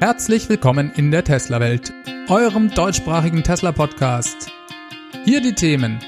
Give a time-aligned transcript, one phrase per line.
[0.00, 1.92] Herzlich willkommen in der Tesla-Welt,
[2.28, 4.50] eurem deutschsprachigen Tesla-Podcast.
[5.24, 5.98] Hier die Themen.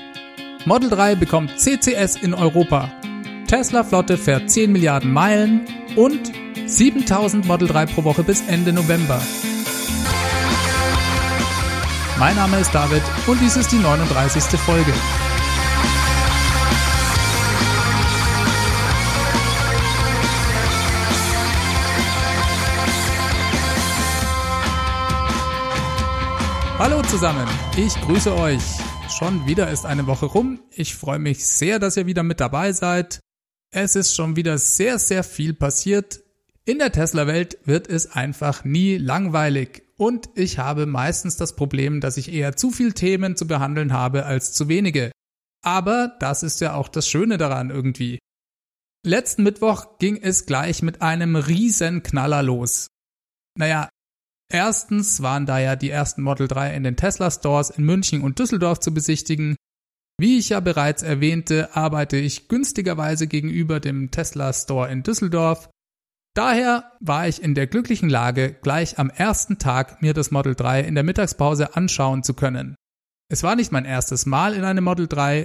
[0.64, 2.90] Model 3 bekommt CCS in Europa.
[3.46, 6.32] Tesla-Flotte fährt 10 Milliarden Meilen und
[6.66, 9.22] 7000 Model 3 pro Woche bis Ende November.
[12.18, 14.58] Mein Name ist David und dies ist die 39.
[14.60, 14.92] Folge.
[26.78, 27.48] Hallo zusammen,
[27.78, 28.62] ich grüße euch.
[29.08, 30.60] Schon wieder ist eine Woche rum.
[30.70, 33.20] Ich freue mich sehr, dass ihr wieder mit dabei seid.
[33.70, 36.20] Es ist schon wieder sehr, sehr viel passiert.
[36.66, 39.84] In der Tesla-Welt wird es einfach nie langweilig.
[39.96, 44.26] Und ich habe meistens das Problem, dass ich eher zu viel Themen zu behandeln habe
[44.26, 45.12] als zu wenige.
[45.62, 48.18] Aber das ist ja auch das Schöne daran irgendwie.
[49.02, 52.88] Letzten Mittwoch ging es gleich mit einem riesen Knaller los.
[53.56, 53.88] Naja,
[54.52, 58.38] Erstens waren da ja die ersten Model 3 in den Tesla Stores in München und
[58.38, 59.56] Düsseldorf zu besichtigen.
[60.18, 65.68] Wie ich ja bereits erwähnte, arbeite ich günstigerweise gegenüber dem Tesla Store in Düsseldorf.
[66.34, 70.80] Daher war ich in der glücklichen Lage, gleich am ersten Tag mir das Model 3
[70.82, 72.76] in der Mittagspause anschauen zu können.
[73.28, 75.44] Es war nicht mein erstes Mal in einem Model 3.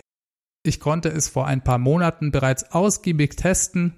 [0.63, 3.97] Ich konnte es vor ein paar Monaten bereits ausgiebig testen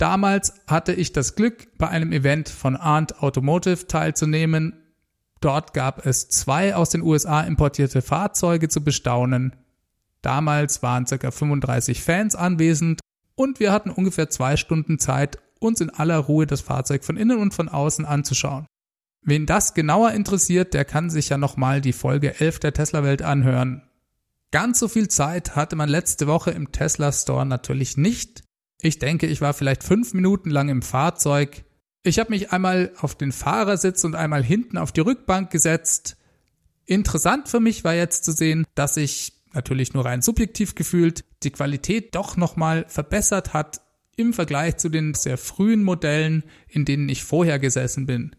[0.00, 4.72] Damals hatte ich das Glück, bei einem Event von Arndt Automotive teilzunehmen.
[5.42, 9.56] Dort gab es zwei aus den USA importierte Fahrzeuge zu bestaunen.
[10.22, 11.30] Damals waren ca.
[11.30, 13.00] 35 Fans anwesend
[13.34, 17.36] und wir hatten ungefähr zwei Stunden Zeit, uns in aller Ruhe das Fahrzeug von innen
[17.36, 18.64] und von außen anzuschauen.
[19.20, 23.20] Wen das genauer interessiert, der kann sich ja nochmal die Folge 11 der Tesla Welt
[23.20, 23.82] anhören.
[24.50, 28.44] Ganz so viel Zeit hatte man letzte Woche im Tesla Store natürlich nicht,
[28.82, 31.64] ich denke, ich war vielleicht fünf Minuten lang im Fahrzeug.
[32.02, 36.16] Ich habe mich einmal auf den Fahrersitz und einmal hinten auf die Rückbank gesetzt.
[36.86, 41.50] Interessant für mich war jetzt zu sehen, dass sich natürlich nur rein subjektiv gefühlt die
[41.50, 43.80] Qualität doch nochmal verbessert hat
[44.16, 48.36] im Vergleich zu den sehr frühen Modellen, in denen ich vorher gesessen bin.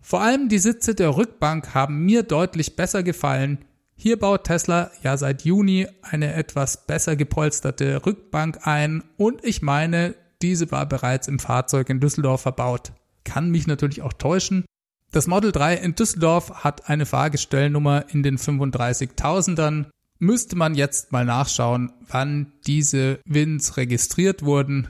[0.00, 3.64] Vor allem die Sitze der Rückbank haben mir deutlich besser gefallen
[4.00, 10.14] hier baut Tesla ja seit Juni eine etwas besser gepolsterte Rückbank ein und ich meine,
[10.40, 12.92] diese war bereits im Fahrzeug in Düsseldorf verbaut.
[13.24, 14.64] Kann mich natürlich auch täuschen.
[15.12, 19.90] Das Model 3 in Düsseldorf hat eine Fahrgestellnummer in den 35.000ern.
[20.18, 24.88] Müsste man jetzt mal nachschauen, wann diese Wins registriert wurden.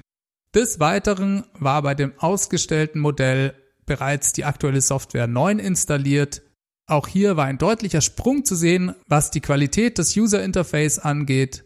[0.55, 3.55] Des Weiteren war bei dem ausgestellten Modell
[3.87, 6.43] bereits die aktuelle Software 9 installiert.
[6.91, 11.65] Auch hier war ein deutlicher Sprung zu sehen, was die Qualität des User Interface angeht.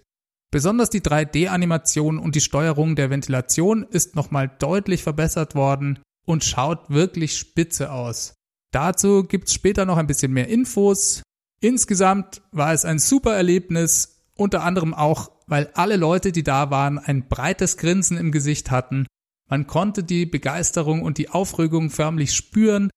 [0.51, 6.91] Besonders die 3D-Animation und die Steuerung der Ventilation ist nochmal deutlich verbessert worden und schaut
[6.91, 8.35] wirklich spitze aus.
[8.71, 11.23] Dazu gibt's später noch ein bisschen mehr Infos.
[11.63, 16.99] Insgesamt war es ein super Erlebnis, unter anderem auch, weil alle Leute, die da waren,
[16.99, 19.07] ein breites Grinsen im Gesicht hatten.
[19.49, 22.91] Man konnte die Begeisterung und die Aufregung förmlich spüren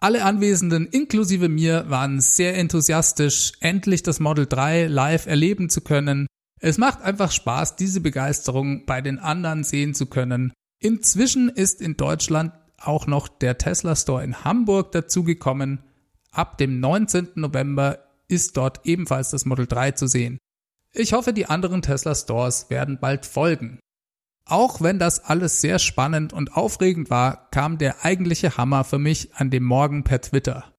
[0.00, 6.26] alle Anwesenden inklusive mir waren sehr enthusiastisch, endlich das Model 3 live erleben zu können.
[6.60, 10.52] Es macht einfach Spaß, diese Begeisterung bei den anderen sehen zu können.
[10.80, 15.80] Inzwischen ist in Deutschland auch noch der Tesla Store in Hamburg dazugekommen.
[16.30, 17.30] Ab dem 19.
[17.34, 17.98] November
[18.28, 20.38] ist dort ebenfalls das Model 3 zu sehen.
[20.92, 23.80] Ich hoffe, die anderen Tesla Stores werden bald folgen.
[24.48, 29.34] Auch wenn das alles sehr spannend und aufregend war, kam der eigentliche Hammer für mich
[29.34, 30.72] an dem Morgen per Twitter.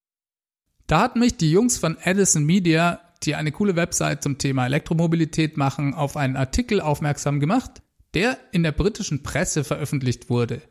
[0.88, 5.56] Da hatten mich die Jungs von Edison Media, die eine coole Website zum Thema Elektromobilität
[5.56, 7.84] machen, auf einen Artikel aufmerksam gemacht,
[8.16, 10.63] der in der britischen Presse veröffentlicht wurde.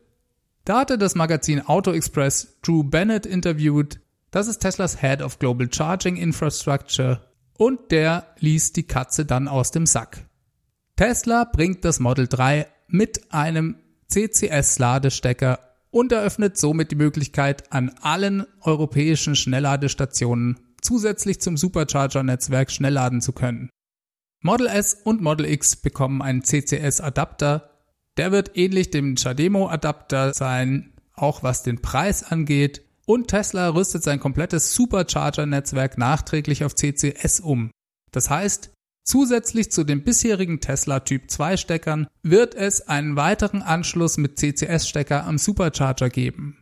[0.65, 4.01] Da hatte das Magazin Auto Express Drew Bennett interviewt,
[4.33, 7.21] das ist Teslas Head of Global Charging Infrastructure,
[7.57, 10.27] und der ließ die Katze dann aus dem Sack.
[10.97, 13.77] Tesla bringt das Model 3 mit einem
[14.11, 15.61] CCS-Ladestecker
[15.91, 23.33] und eröffnet somit die Möglichkeit, an allen europäischen Schnellladestationen zusätzlich zum Supercharger-Netzwerk schnell laden zu
[23.33, 23.71] können.
[24.43, 27.71] Model S und Model X bekommen einen CCS-Adapter.
[28.17, 32.83] Der wird ähnlich dem Chademo-Adapter sein, auch was den Preis angeht.
[33.07, 37.71] Und Tesla rüstet sein komplettes Supercharger-Netzwerk nachträglich auf CCS um.
[38.13, 38.71] Das heißt,
[39.09, 45.25] Zusätzlich zu den bisherigen Tesla Typ 2 Steckern wird es einen weiteren Anschluss mit CCS-Stecker
[45.25, 46.59] am Supercharger geben.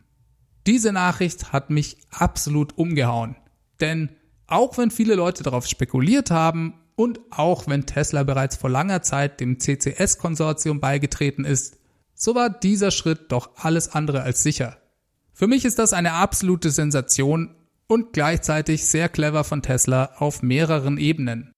[0.65, 3.35] Diese Nachricht hat mich absolut umgehauen.
[3.81, 4.15] Denn
[4.45, 9.41] auch wenn viele Leute darauf spekuliert haben und auch wenn Tesla bereits vor langer Zeit
[9.41, 11.75] dem CCS-Konsortium beigetreten ist,
[12.13, 14.77] so war dieser Schritt doch alles andere als sicher.
[15.33, 17.57] Für mich ist das eine absolute Sensation
[17.87, 21.51] und gleichzeitig sehr clever von Tesla auf mehreren Ebenen.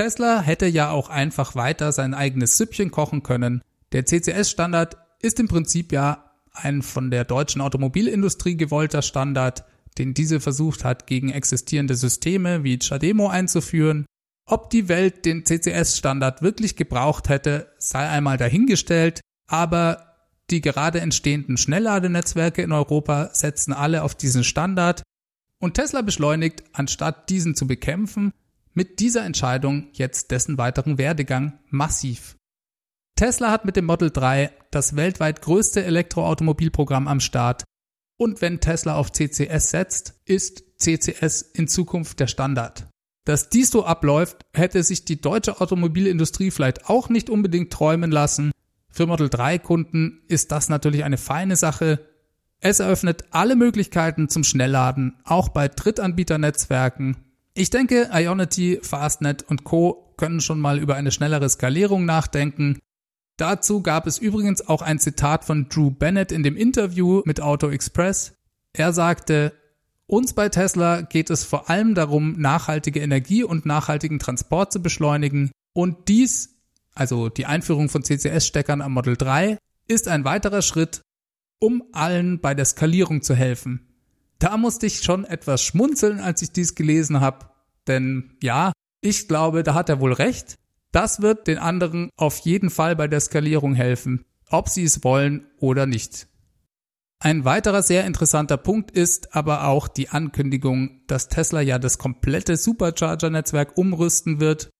[0.00, 3.60] Tesla hätte ja auch einfach weiter sein eigenes Süppchen kochen können.
[3.92, 9.66] Der CCS-Standard ist im Prinzip ja ein von der deutschen Automobilindustrie gewollter Standard,
[9.98, 14.06] den diese versucht hat, gegen existierende Systeme wie Chademo einzuführen.
[14.46, 20.14] Ob die Welt den CCS-Standard wirklich gebraucht hätte, sei einmal dahingestellt, aber
[20.48, 25.02] die gerade entstehenden Schnellladenetzwerke in Europa setzen alle auf diesen Standard
[25.58, 28.32] und Tesla beschleunigt, anstatt diesen zu bekämpfen,
[28.80, 32.38] mit dieser Entscheidung jetzt dessen weiteren Werdegang massiv.
[33.14, 37.62] Tesla hat mit dem Model 3 das weltweit größte Elektroautomobilprogramm am Start
[38.16, 42.86] und wenn Tesla auf CCS setzt, ist CCS in Zukunft der Standard.
[43.26, 48.50] Dass dies so abläuft, hätte sich die deutsche Automobilindustrie vielleicht auch nicht unbedingt träumen lassen.
[48.88, 52.08] Für Model 3 Kunden ist das natürlich eine feine Sache.
[52.60, 57.29] Es eröffnet alle Möglichkeiten zum Schnellladen, auch bei Drittanbieternetzwerken.
[57.60, 60.14] Ich denke, Ionity, Fastnet und Co.
[60.16, 62.78] können schon mal über eine schnellere Skalierung nachdenken.
[63.36, 67.68] Dazu gab es übrigens auch ein Zitat von Drew Bennett in dem Interview mit Auto
[67.68, 68.32] Express.
[68.72, 69.52] Er sagte,
[70.06, 75.50] uns bei Tesla geht es vor allem darum, nachhaltige Energie und nachhaltigen Transport zu beschleunigen
[75.74, 76.56] und dies,
[76.94, 81.02] also die Einführung von CCS-Steckern am Model 3, ist ein weiterer Schritt,
[81.58, 83.89] um allen bei der Skalierung zu helfen.
[84.40, 87.50] Da musste ich schon etwas schmunzeln, als ich dies gelesen habe,
[87.86, 88.72] denn ja,
[89.02, 90.56] ich glaube, da hat er wohl recht.
[90.92, 95.46] Das wird den anderen auf jeden Fall bei der Skalierung helfen, ob sie es wollen
[95.58, 96.26] oder nicht.
[97.18, 102.56] Ein weiterer sehr interessanter Punkt ist aber auch die Ankündigung, dass Tesla ja das komplette
[102.56, 104.70] Supercharger-Netzwerk umrüsten wird.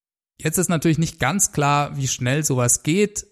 [0.40, 3.26] Jetzt ist natürlich nicht ganz klar, wie schnell sowas geht.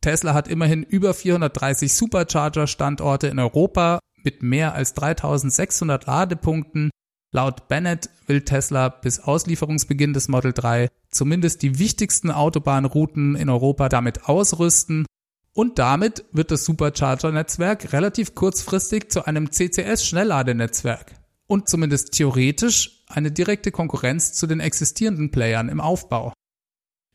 [0.00, 6.90] Tesla hat immerhin über 430 Supercharger-Standorte in Europa mit mehr als 3600 Ladepunkten.
[7.32, 13.88] Laut Bennett will Tesla bis Auslieferungsbeginn des Model 3 zumindest die wichtigsten Autobahnrouten in Europa
[13.88, 15.06] damit ausrüsten.
[15.52, 21.14] Und damit wird das Supercharger-Netzwerk relativ kurzfristig zu einem CCS-Schnellladenetzwerk
[21.46, 26.32] und zumindest theoretisch eine direkte Konkurrenz zu den existierenden Playern im Aufbau.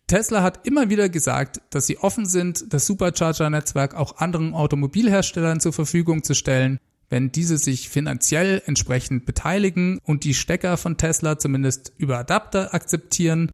[0.08, 5.74] Tesla hat immer wieder gesagt, dass sie offen sind, das Supercharger-Netzwerk auch anderen Automobilherstellern zur
[5.74, 6.80] Verfügung zu stellen,
[7.10, 13.52] wenn diese sich finanziell entsprechend beteiligen und die Stecker von Tesla zumindest über Adapter akzeptieren.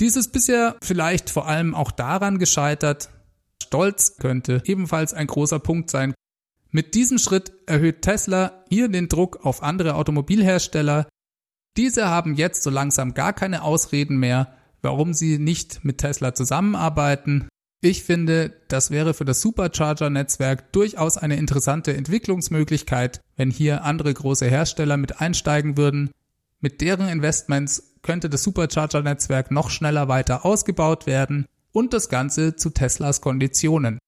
[0.00, 3.10] Dies ist bisher vielleicht vor allem auch daran gescheitert.
[3.62, 6.14] Stolz könnte ebenfalls ein großer Punkt sein.
[6.70, 11.08] Mit diesem Schritt erhöht Tesla hier den Druck auf andere Automobilhersteller.
[11.76, 17.48] Diese haben jetzt so langsam gar keine Ausreden mehr, warum sie nicht mit Tesla zusammenarbeiten.
[17.80, 24.46] Ich finde, das wäre für das Supercharger-Netzwerk durchaus eine interessante Entwicklungsmöglichkeit, wenn hier andere große
[24.46, 26.10] Hersteller mit einsteigen würden.
[26.60, 32.70] Mit deren Investments könnte das Supercharger-Netzwerk noch schneller weiter ausgebaut werden und das Ganze zu
[32.70, 34.00] Teslas Konditionen.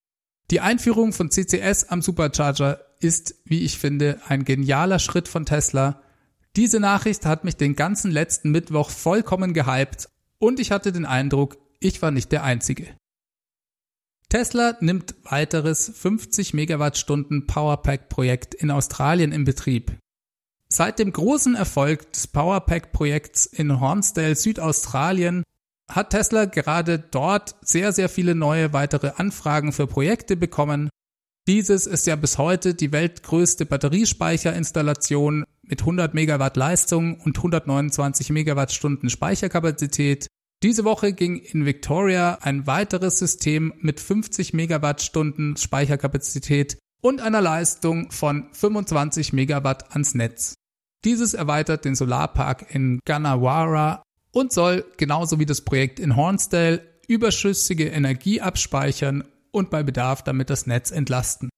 [0.49, 6.01] Die Einführung von CCS am Supercharger ist, wie ich finde, ein genialer Schritt von Tesla.
[6.57, 10.09] Diese Nachricht hat mich den ganzen letzten Mittwoch vollkommen gehypt
[10.39, 12.87] und ich hatte den Eindruck, ich war nicht der Einzige.
[14.31, 19.97] Tesla nimmt weiteres 50 Megawattstunden Powerpack-Projekt in Australien in Betrieb.
[20.69, 25.43] Seit dem großen Erfolg des Powerpack-Projekts in Hornsdale, Südaustralien,
[25.91, 30.89] hat Tesla gerade dort sehr, sehr viele neue weitere Anfragen für Projekte bekommen.
[31.45, 39.09] Dieses ist ja bis heute die weltgrößte Batteriespeicherinstallation mit 100 Megawatt Leistung und 129 Megawattstunden
[39.09, 40.27] Speicherkapazität
[40.63, 48.11] diese Woche ging in Victoria ein weiteres System mit 50 Megawattstunden Speicherkapazität und einer Leistung
[48.11, 50.53] von 25 Megawatt ans Netz.
[51.03, 57.87] Dieses erweitert den Solarpark in Ganawara und soll genauso wie das Projekt in Hornsdale überschüssige
[57.87, 61.49] Energie abspeichern und bei Bedarf damit das Netz entlasten.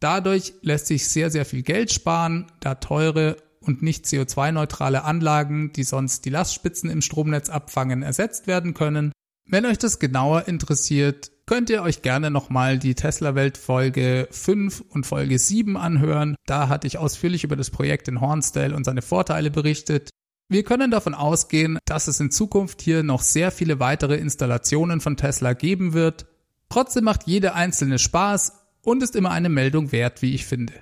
[0.00, 5.82] Dadurch lässt sich sehr, sehr viel Geld sparen, da teure und nicht CO2-neutrale Anlagen, die
[5.82, 9.12] sonst die Lastspitzen im Stromnetz abfangen, ersetzt werden können.
[9.48, 15.06] Wenn euch das genauer interessiert, könnt ihr euch gerne nochmal die Tesla-Welt Folge 5 und
[15.06, 16.34] Folge 7 anhören.
[16.46, 20.10] Da hatte ich ausführlich über das Projekt in Hornsdale und seine Vorteile berichtet.
[20.48, 25.16] Wir können davon ausgehen, dass es in Zukunft hier noch sehr viele weitere Installationen von
[25.16, 26.26] Tesla geben wird.
[26.68, 30.72] Trotzdem macht jede einzelne Spaß und ist immer eine Meldung wert, wie ich finde.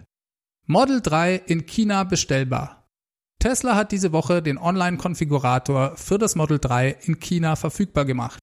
[0.67, 2.89] Model 3 in China bestellbar.
[3.39, 8.39] Tesla hat diese Woche den Online-Konfigurator für das Model 3 in China verfügbar gemacht.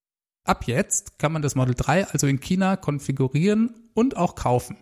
[0.45, 4.77] Ab jetzt kann man das Model 3 also in China konfigurieren und auch kaufen.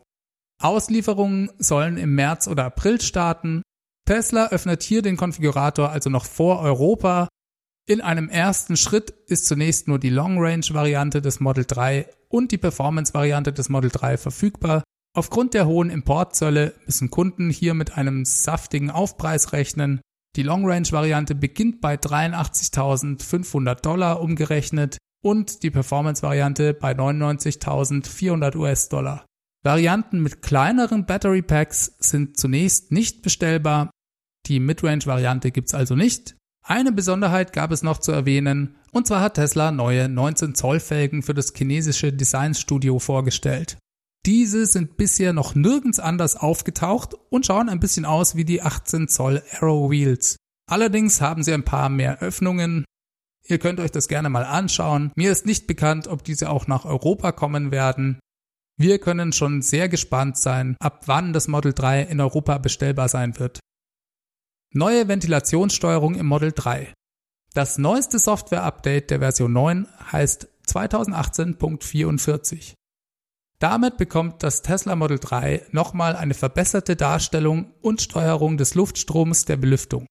[0.61, 3.61] Auslieferungen sollen im März oder April starten.
[4.05, 7.29] Tesla öffnet hier den Konfigurator also noch vor Europa.
[7.87, 13.53] In einem ersten Schritt ist zunächst nur die Long-Range-Variante des Model 3 und die Performance-Variante
[13.53, 14.83] des Model 3 verfügbar.
[15.15, 20.01] Aufgrund der hohen Importzölle müssen Kunden hier mit einem saftigen Aufpreis rechnen.
[20.35, 29.25] Die Long-Range-Variante beginnt bei 83.500 Dollar umgerechnet und die Performance-Variante bei 99.400 US-Dollar.
[29.63, 33.89] Varianten mit kleineren Battery Packs sind zunächst nicht bestellbar.
[34.45, 36.35] Die Midrange-Variante gibt's also nicht.
[36.63, 41.23] Eine Besonderheit gab es noch zu erwähnen, und zwar hat Tesla neue 19 Zoll Felgen
[41.23, 43.77] für das chinesische Designstudio vorgestellt.
[44.25, 49.07] Diese sind bisher noch nirgends anders aufgetaucht und schauen ein bisschen aus wie die 18
[49.07, 50.37] Zoll Arrow Wheels.
[50.69, 52.85] Allerdings haben sie ein paar mehr Öffnungen.
[53.45, 55.11] Ihr könnt euch das gerne mal anschauen.
[55.15, 58.19] Mir ist nicht bekannt, ob diese auch nach Europa kommen werden.
[58.77, 63.39] Wir können schon sehr gespannt sein, ab wann das Model 3 in Europa bestellbar sein
[63.39, 63.59] wird.
[64.73, 66.93] Neue Ventilationssteuerung im Model 3.
[67.53, 72.75] Das neueste Software-Update der Version 9 heißt 2018.44.
[73.59, 79.57] Damit bekommt das Tesla Model 3 nochmal eine verbesserte Darstellung und Steuerung des Luftstroms der
[79.57, 80.07] Belüftung.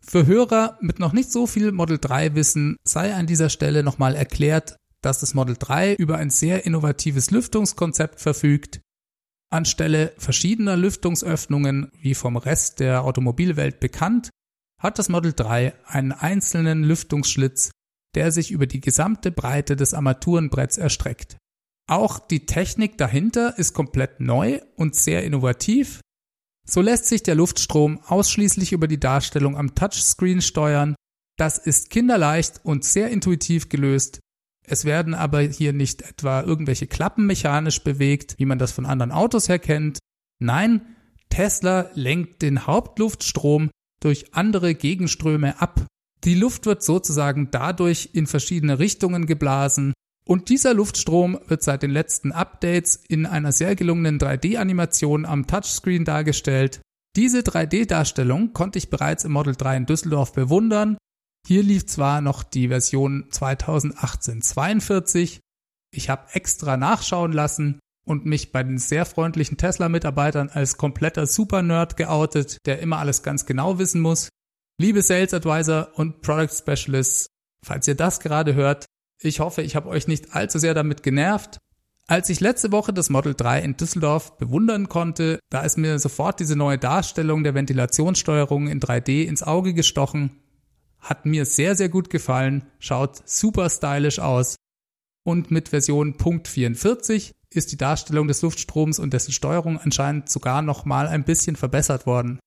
[0.00, 4.14] Für Hörer mit noch nicht so viel Model 3 Wissen sei an dieser Stelle nochmal
[4.14, 8.80] erklärt, dass das Model 3 über ein sehr innovatives Lüftungskonzept verfügt.
[9.50, 14.30] Anstelle verschiedener Lüftungsöffnungen, wie vom Rest der Automobilwelt bekannt,
[14.78, 17.72] hat das Model 3 einen einzelnen Lüftungsschlitz,
[18.14, 21.36] der sich über die gesamte Breite des Armaturenbretts erstreckt.
[21.90, 26.00] Auch die Technik dahinter ist komplett neu und sehr innovativ.
[26.64, 30.94] So lässt sich der Luftstrom ausschließlich über die Darstellung am Touchscreen steuern.
[31.36, 34.20] Das ist kinderleicht und sehr intuitiv gelöst.
[34.64, 39.10] Es werden aber hier nicht etwa irgendwelche Klappen mechanisch bewegt, wie man das von anderen
[39.10, 39.98] Autos her kennt.
[40.38, 40.94] Nein,
[41.28, 43.68] Tesla lenkt den Hauptluftstrom
[44.00, 45.86] durch andere Gegenströme ab.
[46.22, 49.92] Die Luft wird sozusagen dadurch in verschiedene Richtungen geblasen
[50.24, 56.04] und dieser Luftstrom wird seit den letzten Updates in einer sehr gelungenen 3D-Animation am Touchscreen
[56.04, 56.80] dargestellt.
[57.16, 60.98] Diese 3D-Darstellung konnte ich bereits im Model 3 in Düsseldorf bewundern.
[61.46, 65.40] Hier lief zwar noch die Version 2018-42.
[65.92, 71.96] Ich habe extra nachschauen lassen und mich bei den sehr freundlichen Tesla-Mitarbeitern als kompletter Super-Nerd
[71.96, 74.28] geoutet, der immer alles ganz genau wissen muss.
[74.80, 77.26] Liebe Sales Advisor und Product Specialists,
[77.64, 78.86] falls ihr das gerade hört,
[79.22, 81.58] ich hoffe, ich habe euch nicht allzu sehr damit genervt.
[82.06, 86.40] Als ich letzte Woche das Model 3 in Düsseldorf bewundern konnte, da ist mir sofort
[86.40, 90.40] diese neue Darstellung der Ventilationssteuerung in 3D ins Auge gestochen.
[90.98, 94.56] Hat mir sehr, sehr gut gefallen, schaut super stylisch aus.
[95.22, 101.06] Und mit Version .44 ist die Darstellung des Luftstroms und dessen Steuerung anscheinend sogar nochmal
[101.06, 102.40] ein bisschen verbessert worden.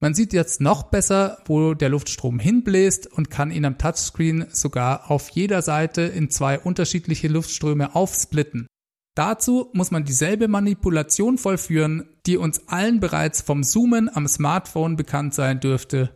[0.00, 5.10] Man sieht jetzt noch besser, wo der Luftstrom hinbläst und kann ihn am Touchscreen sogar
[5.10, 8.68] auf jeder Seite in zwei unterschiedliche Luftströme aufsplitten.
[9.16, 15.34] Dazu muss man dieselbe Manipulation vollführen, die uns allen bereits vom Zoomen am Smartphone bekannt
[15.34, 16.14] sein dürfte.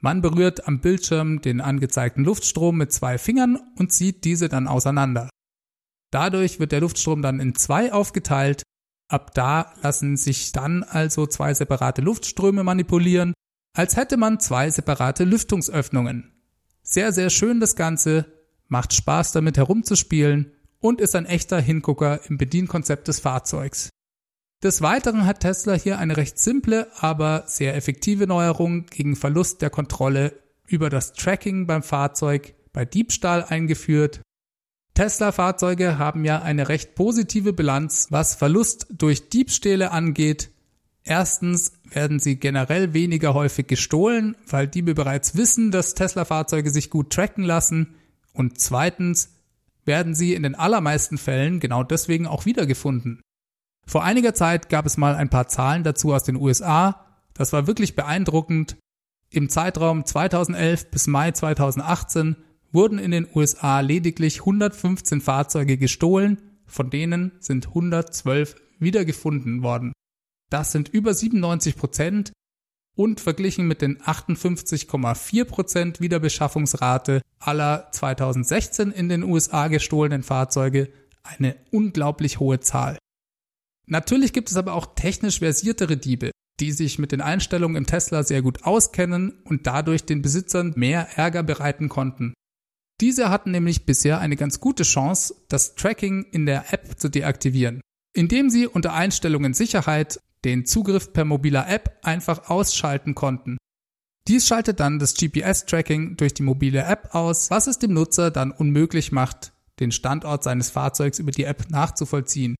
[0.00, 5.30] Man berührt am Bildschirm den angezeigten Luftstrom mit zwei Fingern und zieht diese dann auseinander.
[6.10, 8.64] Dadurch wird der Luftstrom dann in zwei aufgeteilt
[9.12, 13.34] Ab da lassen sich dann also zwei separate Luftströme manipulieren,
[13.76, 16.32] als hätte man zwei separate Lüftungsöffnungen.
[16.82, 18.24] Sehr, sehr schön das Ganze,
[18.68, 23.90] macht Spaß damit herumzuspielen und ist ein echter Hingucker im Bedienkonzept des Fahrzeugs.
[24.62, 29.68] Des Weiteren hat Tesla hier eine recht simple, aber sehr effektive Neuerung gegen Verlust der
[29.68, 34.22] Kontrolle über das Tracking beim Fahrzeug bei Diebstahl eingeführt
[34.94, 40.50] Tesla-Fahrzeuge haben ja eine recht positive Bilanz, was Verlust durch Diebstähle angeht.
[41.04, 47.10] Erstens werden sie generell weniger häufig gestohlen, weil Diebe bereits wissen, dass Tesla-Fahrzeuge sich gut
[47.10, 47.94] tracken lassen.
[48.34, 49.30] Und zweitens
[49.84, 53.20] werden sie in den allermeisten Fällen genau deswegen auch wiedergefunden.
[53.86, 57.06] Vor einiger Zeit gab es mal ein paar Zahlen dazu aus den USA.
[57.34, 58.76] Das war wirklich beeindruckend.
[59.30, 62.36] Im Zeitraum 2011 bis Mai 2018
[62.72, 69.92] wurden in den USA lediglich 115 Fahrzeuge gestohlen, von denen sind 112 wiedergefunden worden.
[70.50, 72.32] Das sind über 97 Prozent
[72.94, 81.56] und verglichen mit den 58,4 Prozent Wiederbeschaffungsrate aller 2016 in den USA gestohlenen Fahrzeuge eine
[81.70, 82.98] unglaublich hohe Zahl.
[83.86, 88.22] Natürlich gibt es aber auch technisch versiertere Diebe, die sich mit den Einstellungen im Tesla
[88.22, 92.34] sehr gut auskennen und dadurch den Besitzern mehr Ärger bereiten konnten.
[93.02, 97.82] Diese hatten nämlich bisher eine ganz gute Chance, das Tracking in der App zu deaktivieren.
[98.14, 103.56] indem sie unter Einstellungen Sicherheit den Zugriff per mobiler App einfach ausschalten konnten.
[104.28, 108.50] Dies schaltet dann das GPS-Tracking durch die mobile App aus, was es dem Nutzer dann
[108.50, 112.54] unmöglich macht, den Standort seines Fahrzeugs über die App nachzuvollziehen.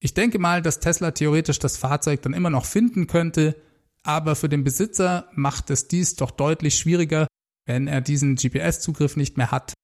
[0.00, 3.54] Ich denke mal, dass Tesla theoretisch das Fahrzeug dann immer noch finden könnte,
[4.02, 7.28] aber für den Besitzer macht es dies doch deutlich schwieriger,
[7.68, 9.74] wenn er diesen GPS-Zugriff nicht mehr hat.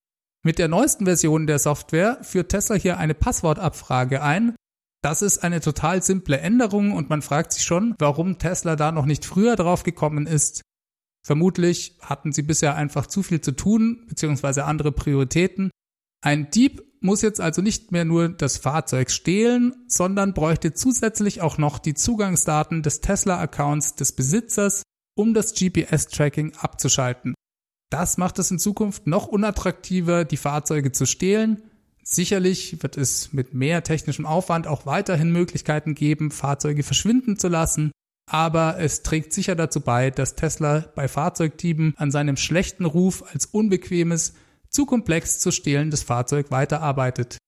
[0.44, 4.56] Mit der neuesten Version der Software führt Tesla hier eine Passwortabfrage ein.
[5.02, 9.06] Das ist eine total simple Änderung und man fragt sich schon, warum Tesla da noch
[9.06, 10.62] nicht früher drauf gekommen ist.
[11.26, 15.70] Vermutlich hatten sie bisher einfach zu viel zu tun, beziehungsweise andere Prioritäten.
[16.22, 21.58] Ein Dieb muss jetzt also nicht mehr nur das Fahrzeug stehlen, sondern bräuchte zusätzlich auch
[21.58, 24.82] noch die Zugangsdaten des Tesla-Accounts des Besitzers,
[25.16, 27.34] um das GPS-Tracking abzuschalten.
[27.90, 31.62] Das macht es in Zukunft noch unattraktiver, die Fahrzeuge zu stehlen.
[32.02, 37.92] Sicherlich wird es mit mehr technischem Aufwand auch weiterhin Möglichkeiten geben, Fahrzeuge verschwinden zu lassen,
[38.30, 43.46] aber es trägt sicher dazu bei, dass Tesla bei Fahrzeugdieben an seinem schlechten Ruf als
[43.46, 44.34] unbequemes
[44.68, 47.38] zu komplex zu stehlendes Fahrzeug weiterarbeitet.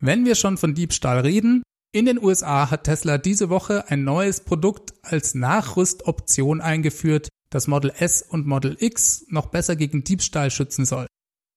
[0.00, 1.62] Wenn wir schon von Diebstahl reden,
[1.92, 7.92] in den USA hat Tesla diese Woche ein neues Produkt als Nachrüstoption eingeführt, das Model
[7.98, 11.06] S und Model X noch besser gegen Diebstahl schützen soll.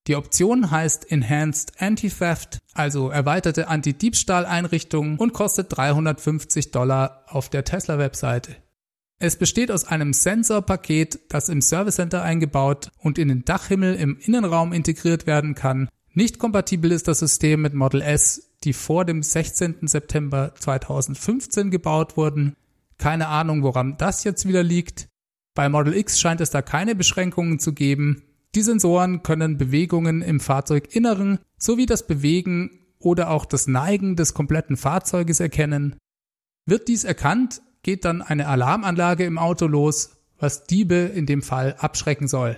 [0.08, 8.56] Die Option heißt Enhanced Anti-Theft, also erweiterte Anti-Diebstahl-Einrichtung und kostet 350 Dollar auf der Tesla-Webseite.
[9.20, 14.18] Es besteht aus einem Sensorpaket, das im Service Center eingebaut und in den Dachhimmel im
[14.18, 15.90] Innenraum integriert werden kann.
[16.14, 19.88] Nicht kompatibel ist das System mit Model S, die vor dem 16.
[19.88, 22.56] September 2015 gebaut wurden.
[22.98, 25.08] Keine Ahnung, woran das jetzt wieder liegt.
[25.62, 28.24] Bei Model X scheint es da keine Beschränkungen zu geben.
[28.56, 34.76] Die Sensoren können Bewegungen im Fahrzeuginneren sowie das Bewegen oder auch das Neigen des kompletten
[34.76, 35.98] Fahrzeuges erkennen.
[36.66, 41.76] Wird dies erkannt, geht dann eine Alarmanlage im Auto los, was Diebe in dem Fall
[41.78, 42.58] abschrecken soll.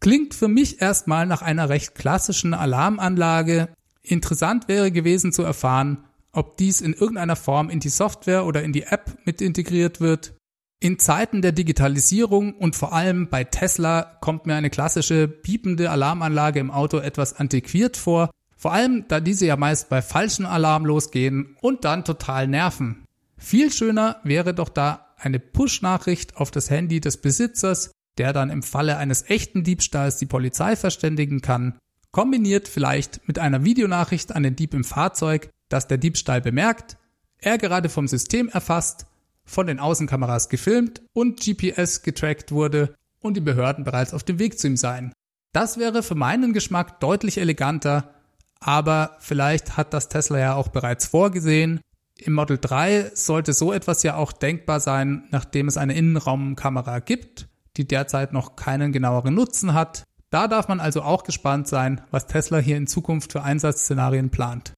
[0.00, 3.70] Klingt für mich erstmal nach einer recht klassischen Alarmanlage.
[4.02, 8.74] Interessant wäre gewesen zu erfahren, ob dies in irgendeiner Form in die Software oder in
[8.74, 10.34] die App mit integriert wird.
[10.82, 16.58] In Zeiten der Digitalisierung und vor allem bei Tesla kommt mir eine klassische piepende Alarmanlage
[16.58, 21.54] im Auto etwas antiquiert vor, vor allem da diese ja meist bei falschen Alarm losgehen
[21.60, 23.04] und dann total nerven.
[23.36, 28.62] Viel schöner wäre doch da eine Push-Nachricht auf das Handy des Besitzers, der dann im
[28.62, 31.78] Falle eines echten Diebstahls die Polizei verständigen kann,
[32.10, 36.96] kombiniert vielleicht mit einer Videonachricht an den Dieb im Fahrzeug, dass der Diebstahl bemerkt,
[37.36, 39.06] er gerade vom System erfasst,
[39.50, 44.58] von den Außenkameras gefilmt und GPS getrackt wurde und die Behörden bereits auf dem Weg
[44.58, 45.12] zu ihm seien.
[45.52, 48.14] Das wäre für meinen Geschmack deutlich eleganter,
[48.60, 51.80] aber vielleicht hat das Tesla ja auch bereits vorgesehen
[52.20, 57.48] im Model 3 sollte so etwas ja auch denkbar sein, nachdem es eine Innenraumkamera gibt,
[57.76, 60.04] die derzeit noch keinen genaueren Nutzen hat.
[60.30, 64.74] Da darf man also auch gespannt sein, was Tesla hier in Zukunft für Einsatzszenarien plant.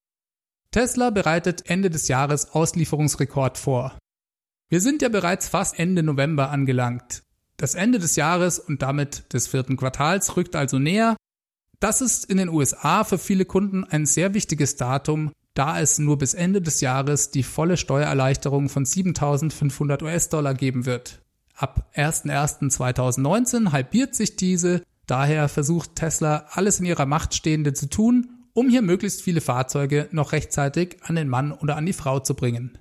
[0.71, 3.99] Tesla bereitet Ende des Jahres Auslieferungsrekord vor.
[4.73, 7.25] Wir sind ja bereits fast Ende November angelangt.
[7.59, 11.15] Das Ende des Jahres und damit des vierten Quartals rückt also näher.
[11.79, 16.17] Das ist in den USA für viele Kunden ein sehr wichtiges Datum, da es nur
[16.17, 21.21] bis Ende des Jahres die volle Steuererleichterung von 7.500 US-Dollar geben wird.
[21.55, 28.47] Ab 01.01.2019 halbiert sich diese, daher versucht Tesla alles in ihrer Macht Stehende zu tun,
[28.55, 32.33] um hier möglichst viele Fahrzeuge noch rechtzeitig an den Mann oder an die Frau zu
[32.33, 32.79] bringen.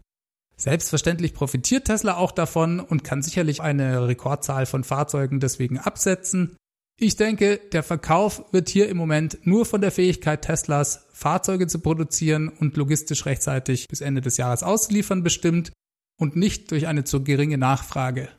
[0.57, 6.55] Selbstverständlich profitiert Tesla auch davon und kann sicherlich eine Rekordzahl von Fahrzeugen deswegen absetzen,
[7.03, 11.79] ich denke, der Verkauf wird hier im Moment nur von der Fähigkeit Teslas, Fahrzeuge zu
[11.79, 15.71] produzieren und logistisch rechtzeitig bis Ende des Jahres auszuliefern bestimmt
[16.19, 18.29] und nicht durch eine zu geringe Nachfrage.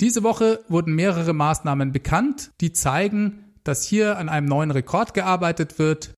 [0.00, 5.78] Diese Woche wurden mehrere Maßnahmen bekannt, die zeigen, dass hier an einem neuen Rekord gearbeitet
[5.78, 6.12] wird.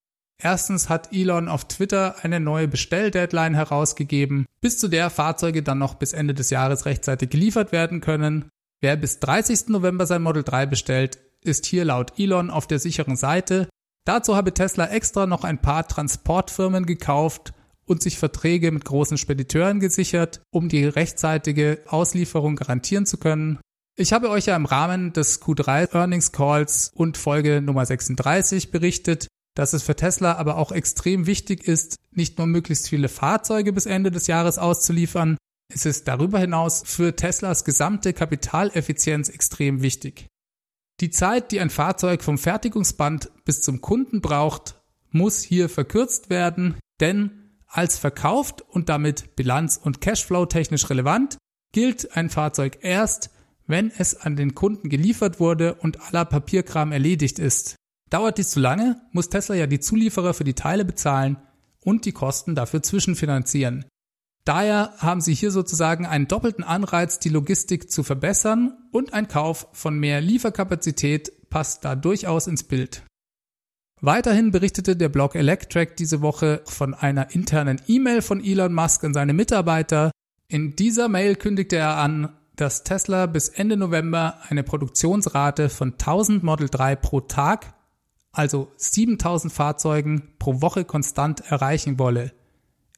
[0.45, 5.95] Erstens hat Elon auf Twitter eine neue Bestelldeadline herausgegeben, bis zu der Fahrzeuge dann noch
[5.95, 8.49] bis Ende des Jahres rechtzeitig geliefert werden können.
[8.81, 9.69] Wer bis 30.
[9.69, 13.69] November sein Model 3 bestellt, ist hier laut Elon auf der sicheren Seite.
[14.05, 17.53] Dazu habe Tesla extra noch ein paar Transportfirmen gekauft
[17.85, 23.61] und sich Verträge mit großen Spediteuren gesichert, um die rechtzeitige Auslieferung garantieren zu können.
[23.95, 29.29] Ich habe euch ja im Rahmen des Q3 Earnings Calls und Folge Nummer 36 berichtet,
[29.55, 33.87] dass es für Tesla aber auch extrem wichtig ist, nicht nur möglichst viele Fahrzeuge bis
[33.87, 35.37] Ende des Jahres auszuliefern,
[35.75, 40.27] es ist darüber hinaus für Teslas gesamte Kapitaleffizienz extrem wichtig.
[41.01, 46.77] Die Zeit, die ein Fahrzeug vom Fertigungsband bis zum Kunden braucht, muss hier verkürzt werden,
[47.01, 47.39] denn
[47.75, 51.39] Als verkauft und damit bilanz- und Cashflow technisch relevant
[51.73, 53.31] gilt ein Fahrzeug erst,
[53.67, 57.77] wenn es an den Kunden geliefert wurde und aller Papierkram erledigt ist.
[58.13, 61.39] Dauert dies zu lange, muss Tesla ja die Zulieferer für die Teile bezahlen
[61.83, 63.87] und die Kosten dafür zwischenfinanzieren.
[64.45, 69.67] Daher haben sie hier sozusagen einen doppelten Anreiz, die Logistik zu verbessern und ein Kauf
[69.73, 73.03] von mehr Lieferkapazität passt da durchaus ins Bild.
[74.03, 79.15] Weiterhin berichtete der Blog Electrac diese Woche von einer internen E-Mail von Elon Musk an
[79.15, 80.11] seine Mitarbeiter.
[80.49, 86.43] In dieser Mail kündigte er an, dass Tesla bis Ende November eine Produktionsrate von 1000
[86.43, 87.73] Model 3 pro Tag,
[88.33, 92.33] also 7000 Fahrzeugen pro Woche konstant erreichen wolle.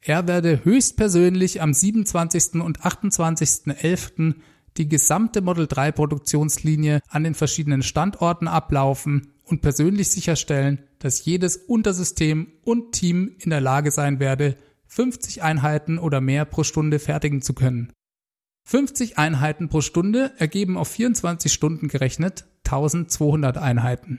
[0.01, 2.61] Er werde höchstpersönlich am 27.
[2.61, 4.35] und 28.11.
[4.77, 11.57] die gesamte Model 3 Produktionslinie an den verschiedenen Standorten ablaufen und persönlich sicherstellen, dass jedes
[11.57, 17.41] Untersystem und Team in der Lage sein werde, 50 Einheiten oder mehr pro Stunde fertigen
[17.41, 17.91] zu können.
[18.67, 24.17] 50 Einheiten pro Stunde ergeben auf 24 Stunden gerechnet 1200 Einheiten.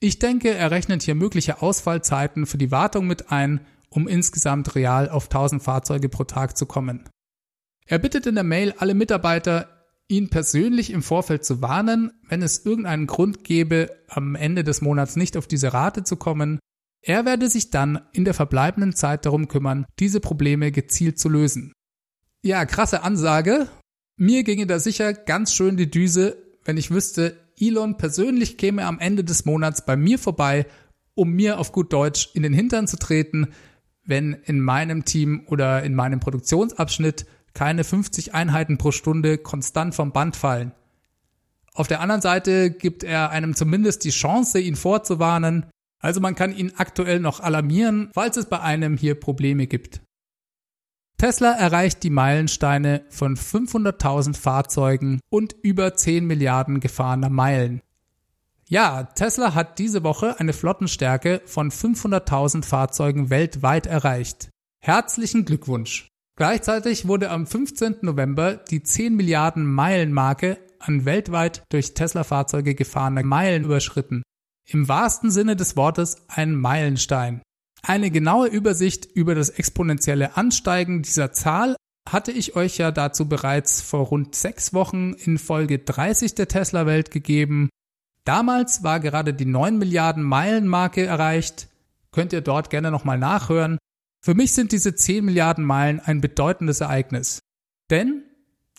[0.00, 5.08] Ich denke, er rechnet hier mögliche Ausfallzeiten für die Wartung mit ein um insgesamt real
[5.08, 7.08] auf 1000 Fahrzeuge pro Tag zu kommen.
[7.86, 9.68] Er bittet in der Mail alle Mitarbeiter,
[10.08, 15.16] ihn persönlich im Vorfeld zu warnen, wenn es irgendeinen Grund gäbe, am Ende des Monats
[15.16, 16.58] nicht auf diese Rate zu kommen.
[17.02, 21.72] Er werde sich dann in der verbleibenden Zeit darum kümmern, diese Probleme gezielt zu lösen.
[22.42, 23.68] Ja, krasse Ansage.
[24.16, 28.98] Mir ginge da sicher ganz schön die Düse, wenn ich wüsste, Elon persönlich käme am
[28.98, 30.66] Ende des Monats bei mir vorbei,
[31.14, 33.48] um mir auf gut Deutsch in den Hintern zu treten,
[34.04, 40.12] wenn in meinem Team oder in meinem Produktionsabschnitt keine 50 Einheiten pro Stunde konstant vom
[40.12, 40.72] Band fallen.
[41.72, 45.66] Auf der anderen Seite gibt er einem zumindest die Chance, ihn vorzuwarnen,
[45.98, 50.02] also man kann ihn aktuell noch alarmieren, falls es bei einem hier Probleme gibt.
[51.18, 57.80] Tesla erreicht die Meilensteine von 500.000 Fahrzeugen und über 10 Milliarden gefahrener Meilen.
[58.68, 64.50] Ja, Tesla hat diese Woche eine Flottenstärke von 500.000 Fahrzeugen weltweit erreicht.
[64.80, 66.08] Herzlichen Glückwunsch!
[66.36, 67.96] Gleichzeitig wurde am 15.
[68.02, 74.22] November die 10 Milliarden Meilen Marke an weltweit durch Tesla-Fahrzeuge gefahrener Meilen überschritten.
[74.66, 77.40] Im wahrsten Sinne des Wortes ein Meilenstein.
[77.82, 81.76] Eine genaue Übersicht über das exponentielle Ansteigen dieser Zahl
[82.08, 87.10] hatte ich euch ja dazu bereits vor rund sechs Wochen in Folge 30 der Tesla-Welt
[87.10, 87.68] gegeben
[88.26, 91.68] Damals war gerade die 9 Milliarden Meilen Marke erreicht.
[92.10, 93.78] Könnt ihr dort gerne nochmal nachhören.
[94.20, 97.38] Für mich sind diese 10 Milliarden Meilen ein bedeutendes Ereignis.
[97.88, 98.24] Denn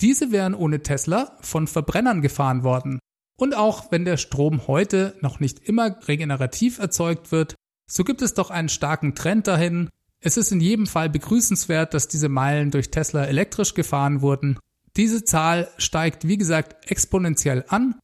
[0.01, 2.99] diese wären ohne Tesla von Verbrennern gefahren worden.
[3.39, 7.55] Und auch wenn der Strom heute noch nicht immer regenerativ erzeugt wird,
[7.89, 9.89] so gibt es doch einen starken Trend dahin.
[10.19, 14.59] Es ist in jedem Fall begrüßenswert, dass diese Meilen durch Tesla elektrisch gefahren wurden.
[14.95, 17.95] Diese Zahl steigt wie gesagt exponentiell an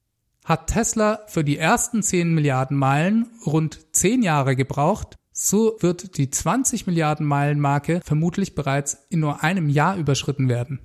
[0.46, 6.30] hat Tesla für die ersten 10 Milliarden Meilen rund 10 Jahre gebraucht, so wird die
[6.30, 10.80] 20 Milliarden Meilen Marke vermutlich bereits in nur einem Jahr überschritten werden.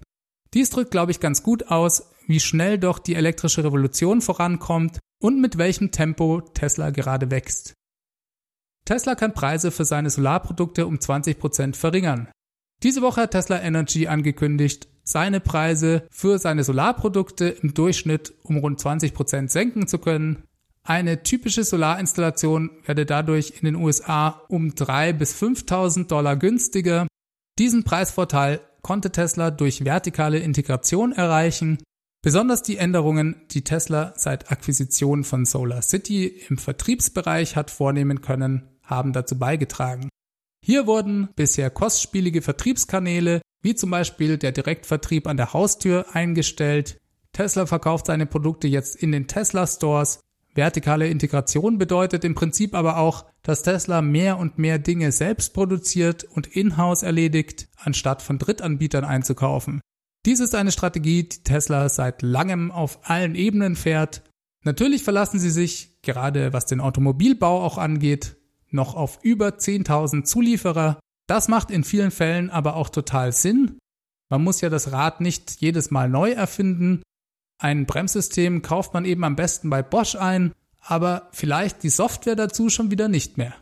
[0.55, 5.41] Dies drückt, glaube ich, ganz gut aus, wie schnell doch die elektrische Revolution vorankommt und
[5.41, 7.75] mit welchem Tempo Tesla gerade wächst.
[8.89, 12.29] Tesla kann Preise für seine Solarprodukte um 20% verringern.
[12.83, 18.81] Diese Woche hat Tesla Energy angekündigt, seine Preise für seine Solarprodukte im Durchschnitt um rund
[18.81, 20.45] 20 Prozent senken zu können.
[20.85, 27.07] Eine typische Solarinstallation werde dadurch in den USA um 3.000 bis 5.000 Dollar günstiger.
[27.59, 31.77] Diesen Preisvorteil konnte Tesla durch vertikale Integration erreichen.
[32.23, 38.78] Besonders die Änderungen, die Tesla seit Akquisition von Solar City im Vertriebsbereich hat vornehmen können,
[38.89, 40.09] haben dazu beigetragen.
[40.65, 46.99] Hier wurden bisher kostspielige Vertriebskanäle wie zum Beispiel der Direktvertrieb an der Haustür eingestellt.
[47.33, 50.21] Tesla verkauft seine Produkte jetzt in den Tesla Stores.
[50.55, 56.25] Vertikale Integration bedeutet im Prinzip aber auch, dass Tesla mehr und mehr Dinge selbst produziert
[56.25, 59.81] und in-house erledigt, anstatt von Drittanbietern einzukaufen.
[60.27, 64.23] Dies ist eine Strategie, die Tesla seit langem auf allen Ebenen fährt.
[64.65, 68.37] Natürlich verlassen sie sich, gerade was den Automobilbau auch angeht,
[68.71, 73.79] noch auf über 10.000 Zulieferer, das macht in vielen Fällen aber auch total Sinn.
[74.31, 77.03] Man muss ja das Rad nicht jedes Mal neu erfinden.
[77.61, 82.71] Ein Bremssystem kauft man eben am besten bei Bosch ein, aber vielleicht die Software dazu
[82.71, 83.55] schon wieder nicht mehr.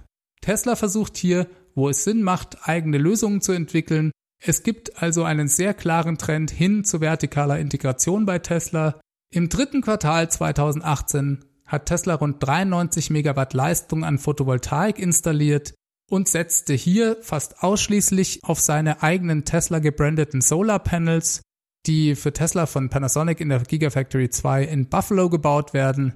[0.42, 4.12] Tesla versucht hier, wo es Sinn macht, eigene Lösungen zu entwickeln.
[4.38, 9.01] Es gibt also einen sehr klaren Trend hin zu vertikaler Integration bei Tesla.
[9.33, 15.74] Im dritten Quartal 2018 hat Tesla rund 93 Megawatt Leistung an Photovoltaik installiert.
[16.09, 21.42] und setzte hier fast ausschließlich auf seine eigenen Tesla gebrandeten Solarpanels,
[21.87, 26.14] die für Tesla von Panasonic in der Gigafactory 2 in Buffalo gebaut werden.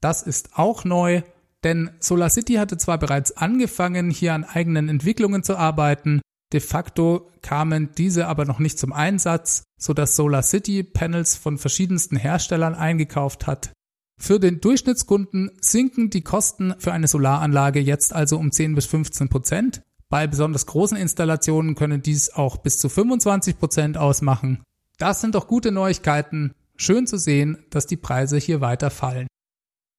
[0.00, 1.22] Das ist auch neu,
[1.64, 6.20] denn SolarCity hatte zwar bereits angefangen, hier an eigenen Entwicklungen zu arbeiten,
[6.52, 12.16] de facto kamen diese aber noch nicht zum Einsatz, so dass SolarCity Panels von verschiedensten
[12.16, 13.72] Herstellern eingekauft hat.
[14.16, 19.28] Für den Durchschnittskunden sinken die Kosten für eine Solaranlage jetzt also um 10 bis 15
[19.28, 19.82] Prozent.
[20.08, 24.62] Bei besonders großen Installationen können dies auch bis zu 25 Prozent ausmachen.
[24.98, 26.52] Das sind doch gute Neuigkeiten.
[26.76, 29.26] Schön zu sehen, dass die Preise hier weiter fallen.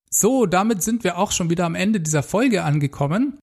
[0.10, 3.38] So, damit sind wir auch schon wieder am Ende dieser Folge angekommen.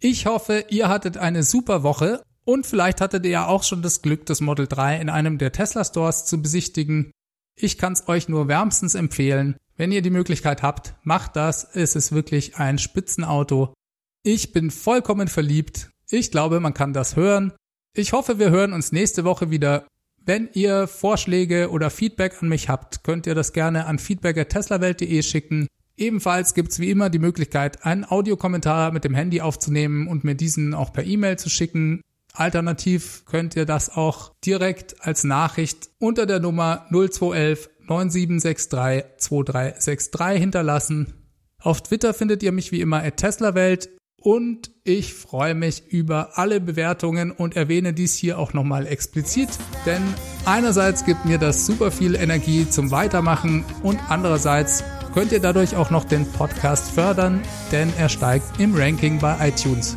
[0.00, 4.02] Ich hoffe, ihr hattet eine super Woche und vielleicht hattet ihr ja auch schon das
[4.02, 7.10] Glück, das Model 3 in einem der Tesla Stores zu besichtigen.
[7.58, 9.56] Ich kann es euch nur wärmstens empfehlen.
[9.76, 11.64] Wenn ihr die Möglichkeit habt, macht das.
[11.74, 13.74] Es ist wirklich ein Spitzenauto.
[14.22, 15.90] Ich bin vollkommen verliebt.
[16.10, 17.52] Ich glaube, man kann das hören.
[17.94, 19.86] Ich hoffe, wir hören uns nächste Woche wieder.
[20.24, 25.68] Wenn ihr Vorschläge oder Feedback an mich habt, könnt ihr das gerne an feedback.teslawelt.de schicken.
[25.96, 30.74] Ebenfalls gibt's wie immer die Möglichkeit, einen Audiokommentar mit dem Handy aufzunehmen und mir diesen
[30.74, 32.02] auch per E-Mail zu schicken.
[32.34, 41.14] Alternativ könnt ihr das auch direkt als Nachricht unter der Nummer 0211 9763 2363 hinterlassen.
[41.60, 46.60] Auf Twitter findet ihr mich wie immer at TeslaWelt und ich freue mich über alle
[46.60, 49.48] Bewertungen und erwähne dies hier auch nochmal explizit,
[49.84, 50.02] denn
[50.44, 54.82] einerseits gibt mir das super viel Energie zum Weitermachen und andererseits
[55.14, 57.40] könnt ihr dadurch auch noch den Podcast fördern,
[57.72, 59.96] denn er steigt im Ranking bei iTunes.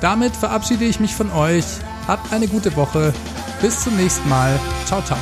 [0.00, 1.64] Damit verabschiede ich mich von euch.
[2.06, 3.12] Habt eine gute Woche.
[3.60, 4.58] Bis zum nächsten Mal.
[4.86, 5.18] Ciao, ciao.